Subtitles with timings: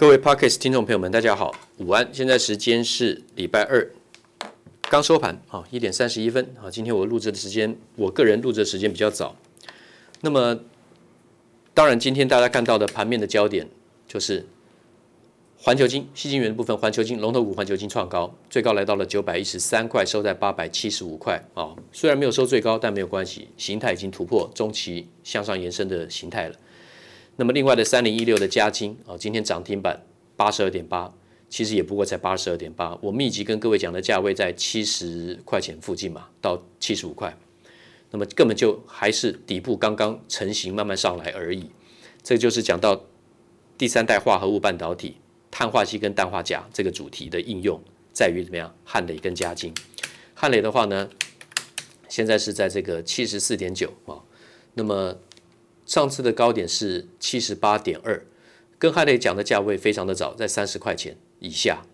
[0.00, 2.08] 各位 parkas 听众朋友们，大家好，午安。
[2.10, 3.86] 现在时间是礼拜二，
[4.88, 6.70] 刚收盘啊，一点三十一分啊。
[6.70, 9.36] 今天我录制的时间，我个人录制的时间比较早。
[10.22, 10.58] 那么，
[11.74, 13.68] 当然今天大家看到的盘面的焦点
[14.08, 14.46] 就是
[15.58, 16.74] 环球晶、矽晶圆的部分。
[16.78, 21.76] 环球金龙头股环球金创高，最高来到了九百一十三块，收在八百七十五块啊。
[21.92, 26.54] 虽然没有收最高，但没有关系，形态已经突破中期向上延伸的形态了。
[27.40, 30.04] 那么另外的三零一六的加金啊，今天涨停板
[30.36, 31.10] 八十二点八，
[31.48, 32.94] 其实也不过才八十二点八。
[33.00, 37.34] 我密集跟各位讲的价位在七十块钱附近嘛，到七十五块，
[38.10, 41.70] 那么根本就还是底部刚刚成型，慢慢上来而已。
[42.22, 43.06] 这就是讲到
[43.78, 45.16] 第三代化合物半导体
[45.50, 47.80] 碳化矽跟氮化镓这个主题的应用，
[48.12, 48.76] 在于怎么样？
[48.84, 49.72] 汉磊跟加金。
[50.34, 51.08] 汉磊的话呢，
[52.06, 54.20] 现在是在这个七十四点九啊，
[54.74, 55.16] 那么。
[55.90, 58.24] 上次的高点是七十八点二，
[58.78, 61.84] 跟汉磊讲的价位非常的早，在三十块钱以下，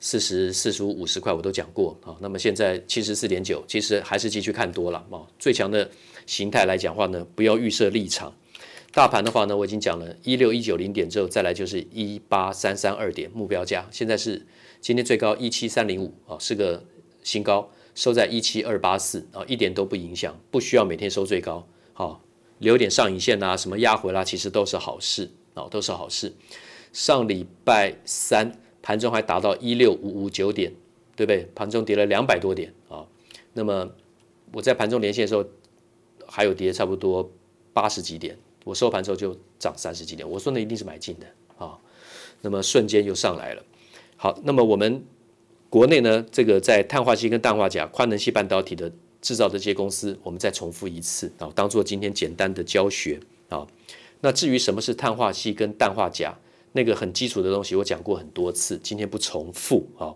[0.00, 2.16] 四十四十五、五十块我都讲过啊。
[2.22, 5.20] 那么现在七十四点九，其实还是继续看多了啊。
[5.38, 5.90] 最强的
[6.24, 8.34] 形态来讲话呢，不要预设立场。
[8.90, 13.86] 大盘的话呢，我已经讲了一六一九零点之后，再来就是一八三三二点目标价。
[13.90, 14.46] 现在是
[14.80, 16.82] 今天最高一七三零五啊，是个
[17.22, 22.24] 新高，收在一七二八四啊，一点都不影响，不需要每天收最高好。
[22.62, 26.32] 留点上影线啊，什么压回啦，其实都是好事啊，都是好事。
[26.92, 30.72] 上礼拜三盘中还达到一六五五九点，
[31.16, 31.48] 对不对？
[31.56, 33.04] 盘中跌了两百多点啊。
[33.52, 33.90] 那么
[34.52, 35.44] 我在盘中连线的时候，
[36.26, 37.28] 还有跌差不多
[37.72, 40.28] 八十几点，我收盘之后就涨三十几点。
[40.28, 41.26] 我说那一定是买进的
[41.58, 41.76] 啊。
[42.42, 43.62] 那么瞬间又上来了。
[44.16, 45.04] 好，那么我们
[45.68, 48.92] 国内呢，这个在碳化矽跟氮化镓宽能系半导体的。
[49.22, 53.66] 制造这些公司，我们再重复一次啊，当做今天简单的教学啊。
[54.20, 56.34] 那至于什么是碳化矽跟氮化镓，
[56.72, 60.14] 那个很基础的东西，我讲过很多次，今天不重复啊。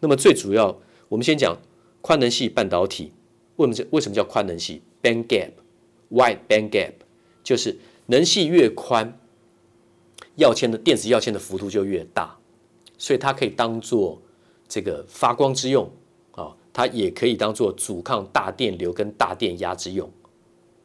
[0.00, 1.56] 那么最主要，我们先讲
[2.00, 3.12] 宽能系半导体，
[3.56, 6.92] 为什么为什么叫宽能系？Band gap，wide band gap，
[7.44, 9.18] 就是能系越宽，
[10.36, 12.38] 跃迁的电子跃迁的幅度就越大，
[12.96, 14.20] 所以它可以当做
[14.68, 15.90] 这个发光之用。
[16.76, 20.12] 它也可以当做阻抗大电流跟大电压之用，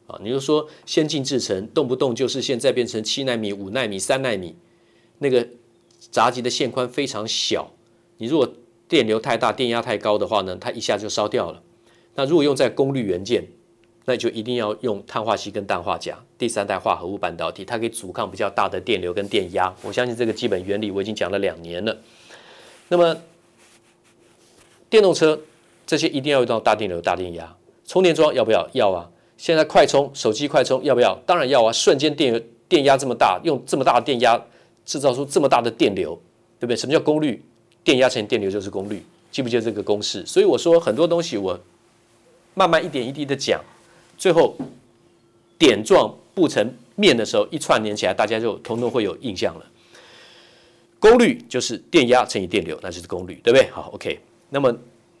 [0.06, 4.56] 啊，你就说先进制程动不动就是现在变成七纳米、五纳米、三纳米，
[5.18, 5.46] 那个
[6.10, 7.70] 闸极的线宽非常小，
[8.16, 8.50] 你如果
[8.88, 11.62] 电流太大、电压太高的话呢，它一下就烧掉了。
[12.14, 13.46] 那如果用在功率元件，
[14.06, 19.70] 那就一定要用碳化矽跟氮化镓，第三代化合物半导体，它可以阻抗比较大的电流跟电压。
[19.82, 21.94] 我相信这个基本原理我已经讲了两年了。
[22.88, 23.14] 那么
[24.88, 25.38] 电动车。
[25.86, 27.54] 这些一定要用到大电流、大电压，
[27.86, 28.68] 充电桩要不要？
[28.72, 29.08] 要啊！
[29.36, 31.18] 现在快充，手机快充要不要？
[31.26, 31.72] 当然要啊！
[31.72, 34.40] 瞬间电电压这么大，用这么大的电压
[34.84, 36.14] 制造出这么大的电流，
[36.58, 36.76] 对不对？
[36.76, 37.44] 什么叫功率？
[37.84, 40.24] 电压乘以电流就是功率，记不记得这个公式？
[40.24, 41.58] 所以我说很多东西我
[42.54, 43.60] 慢慢一点一滴的讲，
[44.16, 44.56] 最后
[45.58, 49.66] 点状不成面的时候，一串连起来，大家就统统会有印象了。
[51.00, 53.68] 功率就是电压乘以电流，那就是功率，对不对？
[53.70, 54.20] 好，OK。
[54.48, 54.72] 那么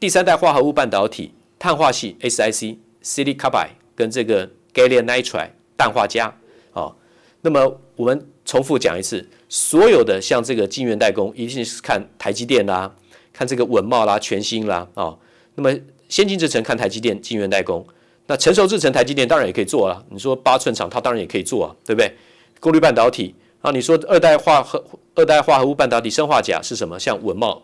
[0.02, 6.32] 第三代化合物半导体，碳化矽 SiC、Silicon Carbide 跟这个 Gallium Nitride 氮化镓，
[6.72, 6.96] 哦，
[7.42, 12.92] 那么我们重复讲一次，所有的像这个晶圆代工，一定是看台积电啦，
[13.32, 15.16] 看这个稳懋啦、全新啦，哦，
[15.54, 15.72] 那么
[16.08, 17.86] 先进制程看台积电晶圆代工，
[18.26, 22.12] 那成熟制程台积电当然也可以做啊，你说八寸厂它当然也可以做啊，对不对？
[22.58, 24.84] 功率半导体啊，你说二代化合
[25.14, 26.98] 二代化合物半导体砷化镓是什么？
[26.98, 27.62] 像稳懋，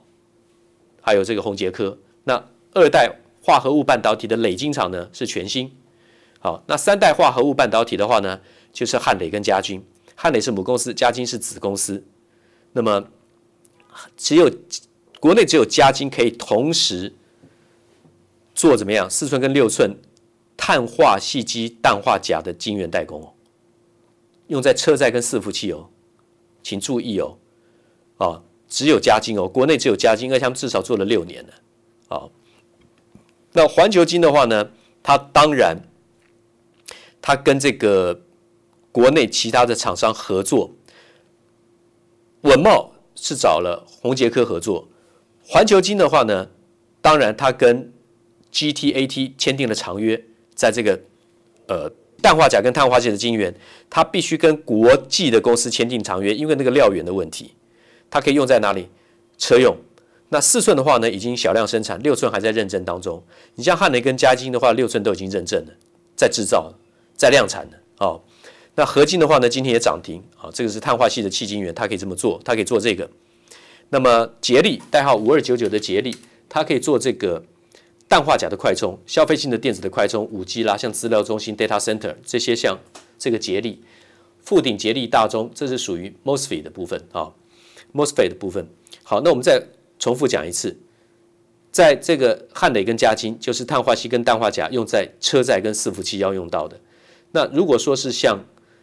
[1.00, 1.98] 还有这个宏杰科。
[2.28, 2.44] 那
[2.74, 5.72] 二代化合物半导体的磊晶厂呢，是全新，
[6.38, 8.38] 好，那三代化合物半导体的话呢，
[8.70, 9.82] 就是汉磊跟嘉晶，
[10.14, 12.04] 汉磊是母公司，嘉晶是子公司。
[12.72, 13.02] 那么
[14.14, 14.50] 只有
[15.18, 17.10] 国内只有嘉晶可以同时
[18.54, 19.96] 做怎么样四寸跟六寸
[20.54, 23.32] 碳化矽基氮化镓的晶圆代工哦，
[24.48, 25.88] 用在车载跟伺服器哦，
[26.62, 27.38] 请注意哦，
[28.18, 31.54] 哦，只有嘉晶哦，国内只有嘉晶，而且他们至少做了六年了。
[32.08, 32.32] 好，
[33.52, 34.70] 那环球金的话呢，
[35.02, 35.76] 它当然，
[37.20, 38.22] 它跟这个
[38.90, 40.72] 国内其他的厂商合作，
[42.40, 44.88] 文茂是找了宏杰科合作，
[45.44, 46.48] 环球金的话呢，
[47.02, 47.92] 当然它跟
[48.50, 50.24] GTAT 签订了长约，
[50.54, 50.98] 在这个
[51.66, 53.54] 呃氮化镓跟碳化矽的晶圆，
[53.90, 57.52] 它必须跟国际的公司签订长约，因为那个料源的问题，
[58.08, 58.88] 它可以用在哪里？
[59.36, 59.76] 车用。
[60.30, 63.22] 那四寸的话呢，已经小量生产，六寸还在认证当中。
[63.54, 65.72] 你像汉雷跟嘉金的话，六寸都已经认证了，
[66.16, 66.74] 在制造，
[67.16, 68.20] 在量产了哦。
[68.74, 73.08] 那合金的话呢，今天也涨停啊，这个是碳化系的矽晶圆，它可以这么做，它可以做这个。
[73.88, 76.14] 那么捷力代号五二九九的捷力，
[76.48, 77.42] 它可以做这个
[78.06, 82.78] 氮化钾的快充，消费性的电子的快充，五 G 啦，像资料中心 data center 这些，像
[83.18, 83.82] 这个捷力、
[84.44, 87.32] 富鼎、捷力、大中，这是属于 MOSFET 的部分啊
[87.94, 88.68] ，MOSFET 的部分。
[89.02, 89.60] 好，那我们再
[89.98, 90.76] 重复讲一次，
[91.72, 96.78] 在这个汉磊跟嘉晶，就是碳化锡跟氮化钾用在车载跟伺服器要用到的。
[97.32, 98.38] 那如果说是像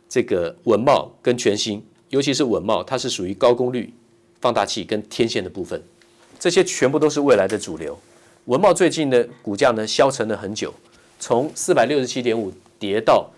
[0.07, 3.93] 这个稳懋跟全新，尤其是稳懋，它是属于高功率
[4.39, 5.81] 放大器跟天线的部分，
[6.39, 7.97] 这些全部都是未来的主流。
[8.45, 10.73] 稳懋最近的股价呢，消沉了很久，
[11.19, 13.31] 从四百六十七点五跌到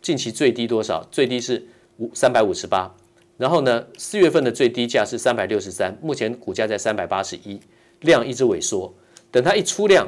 [0.00, 1.06] 近期最低多少？
[1.10, 2.94] 最低是五三百五十八。
[3.42, 7.58] 然后呢，四月份的最低价是三百六十三，目前股价在三百八十一，
[8.02, 8.94] 量一直萎缩。
[9.32, 10.06] 等它一出量，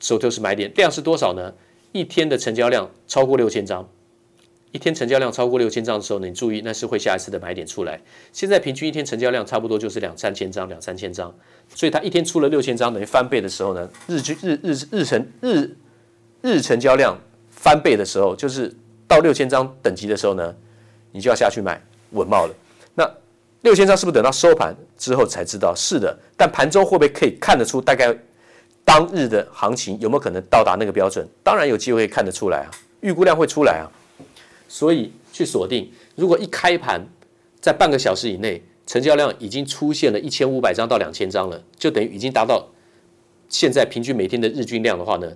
[0.00, 1.52] 手头是买点，量是多少呢？
[1.92, 3.86] 一天的成交量超过六千张。
[4.70, 8.00] 一天成交量超过六千张的时候呢，你注意那是会下一次的买点出来。
[8.32, 11.30] 现在平均一天成交量差不多就是两三千张，两三千张，
[11.74, 15.76] 所以它一天出了六千张，等于翻倍的时候呢，日均日日日成日
[16.40, 17.18] 日成交量
[17.50, 18.74] 翻倍的时候，就是
[19.06, 20.56] 到六千张等级的时候呢，
[21.10, 21.78] 你就要下去买
[22.12, 22.54] 稳懋了。
[23.62, 25.74] 六千张是不是等到收盘之后才知道？
[25.74, 28.16] 是的，但盘中会不会可以看得出大概
[28.84, 31.26] 当日的行情有没有可能到达那个标准？
[31.42, 32.70] 当然有机会看得出来啊，
[33.00, 33.86] 预估量会出来啊。
[34.68, 37.06] 所以去锁定，如果一开盘
[37.60, 42.66] 在半个小时以内，成交量已经出现了一千五百张到两千张了，就等于已经达到
[43.48, 45.30] 现在平均每天的日均量的话呢，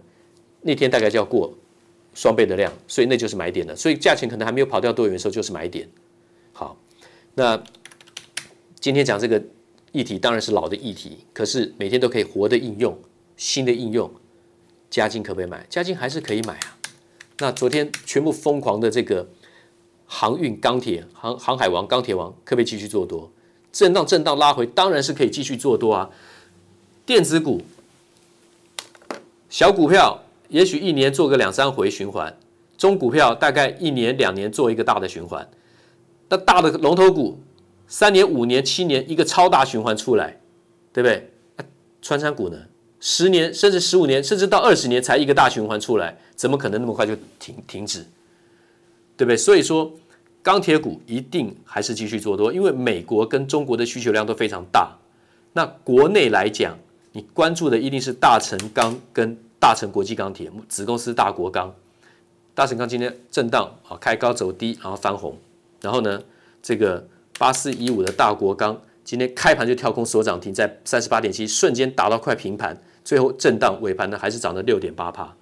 [0.62, 1.54] 那天大概就要过
[2.14, 3.76] 双倍的量，所以那就是买点了。
[3.76, 5.88] 所以价钱可能还没有跑掉多元的时候，就是买点。
[6.52, 6.76] 好，
[7.34, 7.62] 那
[8.86, 9.42] 今天讲这个
[9.90, 12.96] 议题当然是老的议题，可是每天都可以活的应用，
[13.36, 14.08] 新的应用，
[14.88, 15.66] 嘉晶可不可以买？
[15.68, 16.78] 嘉晶还是可以买啊。
[17.38, 19.28] 那昨天全部疯狂的这个
[20.06, 23.28] 航运、钢铁、航航海王、钢铁王，可不可以继续做多？
[23.72, 26.08] 震荡、震荡拉回，当然是可以继续做多啊。
[27.04, 27.62] 电子股、
[29.50, 32.32] 小股票，也许一年做个两三回循环；
[32.78, 35.50] 中股票大概一年、两年做一个大的循环。
[36.28, 37.40] 那大的龙头股，
[37.88, 40.38] 三年、五年、七年一个超大循环出来，
[40.92, 41.30] 对不对？
[42.02, 42.58] 传产股呢？
[43.00, 48.00] 十年甚至十五年，甚至到二十年才一个大循环出来，怎么可能那么快就停停止？
[49.16, 49.36] 对不对？
[49.36, 49.92] 所以说，
[50.42, 54.96] 钢铁股一定还是继续做多，因为美国跟中国的需求量都非常大。
[55.52, 56.76] 那国内来讲，
[57.12, 61.74] 你关注的一定是大成钢跟大成国际钢铁子公司大国钢。
[62.54, 65.36] 大成钢今天震荡啊，开高走低，然后翻红。
[65.80, 66.22] 然后呢，
[66.62, 67.06] 这个
[67.38, 72.76] 八四一五的大国钢今天开盘就跳空所涨停，在三十八点七，瞬间打到快平盘。
[73.04, 75.32] 最后震荡尾盘呢，还是涨了六点八趴，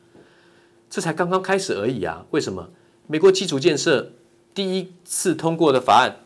[0.91, 2.27] 这才刚刚开始而已啊！
[2.31, 2.69] 为什么？
[3.07, 4.13] 美国基础建设
[4.53, 6.17] 第一次通过的法案，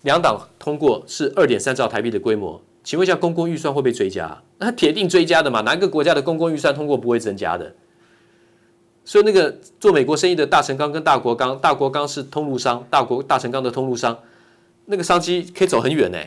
[0.00, 4.42] 两党通过是二点三兆台币的规模，请问一下，公共预算会不会追加？
[4.56, 7.74] 那铁定追加的嘛，哪个国家的公共预算通过不会增加的？
[9.04, 14.18] 所以那个做美国生意的大成钢跟大国钢，大国钢是通路商，大国大成钢的通路商，
[14.86, 16.18] 那个商机可以走很远呢。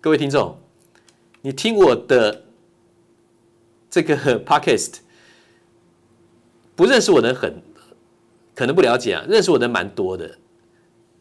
[0.00, 0.58] 各位听众，
[1.42, 2.42] 你听我的。
[3.88, 4.14] 这个
[4.44, 4.96] podcast
[6.74, 7.62] 不认识我的很
[8.54, 10.36] 可能不了解啊，认识我的蛮多的。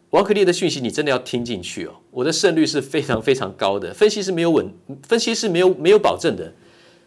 [0.10, 6.52] 王可立的讯息你真的要听进去哦，我的胜率是非常非常高的，分析是没有稳，分析是没有没有保证的，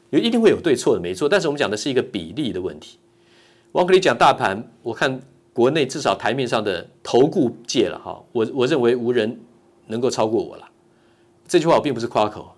[0.08, 1.28] 有一定会有对错的，没错。
[1.28, 2.98] 但是我们讲的是一个比例的问题。
[3.72, 5.20] 王可立讲大盘，我看
[5.58, 9.40] 国内至少台面上的投顾界了哈，我我认为无人
[9.88, 10.68] 能够超过我了。
[11.48, 12.54] 这句话我并不是夸口。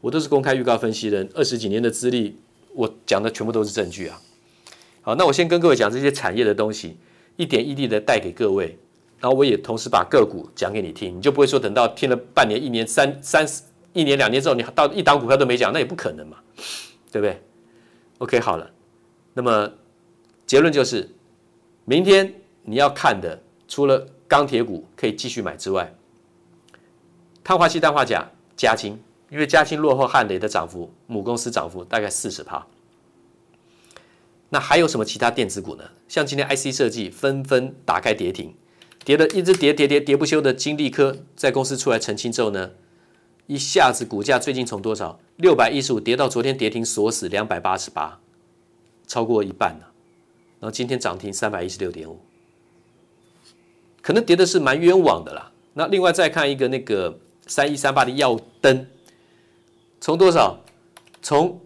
[0.00, 2.36] 我都是公开预告分析人，二十几年的资历，
[2.74, 4.20] 我讲的全部都是证据啊。
[5.00, 6.96] 好，那我先跟各位讲这些产业的东西，
[7.34, 8.78] 一点一滴的带给各位，
[9.18, 13.44] 然后我也同时把个股讲给你听，你就不会说等到听了半年、一年、三三
[13.92, 16.36] 一年、两年之后，你到一档股票都没讲，那也不可能嘛，
[17.10, 17.42] 对不对
[18.18, 18.70] ？OK，好了，
[19.34, 19.68] 那么
[20.46, 21.08] 结论就是，
[21.84, 25.94] 明天你要看的，除了钢铁股可以继续买之外，
[27.42, 28.98] 碳化矽、氮化镓、嘉晶。
[29.30, 32.66] 因为加氢落后汉雷的涨幅，母公司涨幅大概四十趴。
[34.50, 35.84] 那还有什么其他电子股呢？
[36.06, 38.54] 像今天 IC 设计纷纷打开跌停，
[39.06, 42.72] 跌的一直跌跌跌跌不休的金丽科，在公司出来澄清之后呢，
[43.46, 48.20] 一下子股价最近从多少六百一十五跌到昨天跌停锁死两百八十八，
[49.06, 49.91] 超过一半了。
[50.62, 52.20] 然后今天涨停三百一十六点五，
[54.00, 55.50] 可能跌的是蛮冤枉的啦。
[55.74, 58.86] 那另外再看一个那个三一三八的耀灯。
[60.00, 60.60] 从多少？
[61.20, 61.60] 从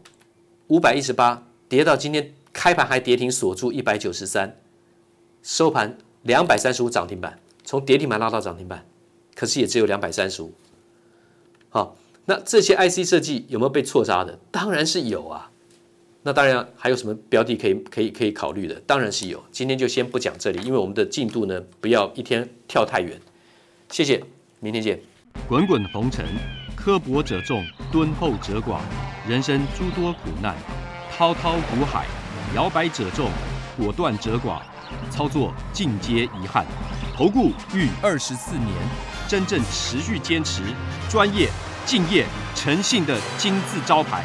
[0.68, 4.58] 五百一十八跌到今天开盘还跌停锁住一百九十三，
[5.42, 8.86] 收盘两百三十五涨停板，从跌停板拉到涨停板，
[9.34, 10.54] 可是也只有两百三十五。
[11.68, 14.38] 好，那这些 IC 设计有没有被错杀的？
[14.50, 15.50] 当然是有啊。
[16.26, 18.74] 那当然还有什么标的可以可以可以考虑的？
[18.84, 19.40] 当然是有。
[19.52, 23.16] 今天就先不讲这里，因为我们的进度呢，不要一天跳太远。
[23.92, 24.20] 谢谢，
[24.58, 24.98] 明天见。
[25.48, 26.26] 滚滚红尘，
[26.74, 28.80] 刻薄者众，敦厚者寡。
[29.28, 30.56] 人生诸多苦难，
[31.16, 32.06] 滔滔苦海，
[32.56, 33.30] 摇摆者众，
[33.76, 34.60] 果断者寡。
[35.12, 36.66] 操作尽皆遗憾。
[37.14, 38.68] 投顾逾二十四年，
[39.28, 40.62] 真正持续坚持、
[41.08, 41.48] 专业、
[41.84, 44.24] 敬业、诚信的金字招牌。